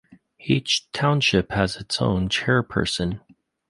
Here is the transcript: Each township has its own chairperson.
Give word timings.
Each 0.47 0.89
township 0.93 1.51
has 1.51 1.75
its 1.75 2.01
own 2.01 2.27
chairperson. 2.27 3.19